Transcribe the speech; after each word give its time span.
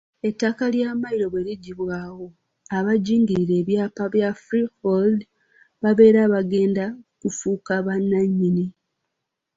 Ettaka 0.29 0.63
lya 0.73 0.89
Mmayiro 0.93 1.25
bwe 1.29 1.41
liggyibwawo, 1.47 2.25
abajingirira 2.77 3.53
ebyapa 3.61 4.03
bya 4.13 4.29
‘Freehold’ 4.43 5.19
babeera 5.81 6.21
bagenda 6.33 6.85
kufuuka 7.19 7.73
bannannyini. 7.85 8.65